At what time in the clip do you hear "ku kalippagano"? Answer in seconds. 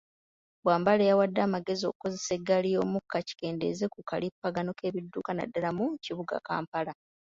3.93-4.71